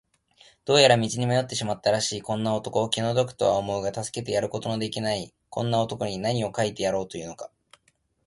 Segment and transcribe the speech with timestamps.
[0.65, 7.51] どうやら道に迷ってしまったらしいこんな男、気の毒とは思うが助けてやることのできないこんな男に、なにを書いてやろうというのか。